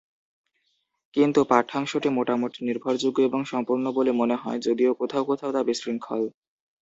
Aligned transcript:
কিন্তু, 1.13 1.39
পাঠ্যাংশটি 1.49 2.09
মোটামুটি 2.09 2.59
নির্ভরযোগ্য 2.67 3.17
এবং 3.21 3.41
সম্পূর্ণ 3.45 3.85
বলে 3.97 4.11
মনে 4.13 4.35
হয়, 4.35 4.59
যদিও 4.61 4.91
কোথাও 4.99 5.23
কোথাও 5.25 5.51
তা 5.51 5.61
বিশৃঙ্খল। 5.69 6.21